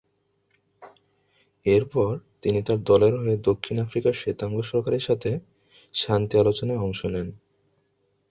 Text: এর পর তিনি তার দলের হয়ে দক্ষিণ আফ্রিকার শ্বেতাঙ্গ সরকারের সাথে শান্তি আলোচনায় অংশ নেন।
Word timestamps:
এর 1.65 1.83
পর 1.93 2.11
তিনি 2.43 2.59
তার 2.67 2.79
দলের 2.83 3.13
হয়ে 3.21 3.35
দক্ষিণ 3.49 3.75
আফ্রিকার 3.79 4.13
শ্বেতাঙ্গ 4.13 4.57
সরকারের 4.71 5.03
সাথে 5.03 5.31
শান্তি 5.93 6.35
আলোচনায় 6.37 6.83
অংশ 6.85 7.01
নেন। 7.05 7.27